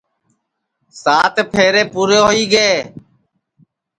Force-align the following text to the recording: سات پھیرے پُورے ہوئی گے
سات 1.03 1.35
پھیرے 1.51 1.83
پُورے 1.93 2.19
ہوئی 2.25 2.43
گے 2.53 2.69